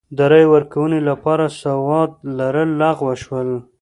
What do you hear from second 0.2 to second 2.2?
رایې ورکونې لپاره سواد